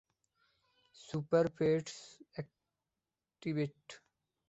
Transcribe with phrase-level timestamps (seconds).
[0.99, 1.95] Super-Pets,
[2.35, 3.81] activate!